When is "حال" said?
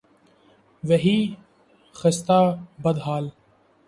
3.05-3.25